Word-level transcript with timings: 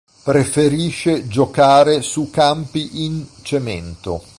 Preferisce 0.23 1.27
giocare 1.27 2.01
su 2.01 2.31
campi 2.31 3.05
in 3.05 3.23
cemento. 3.43 4.23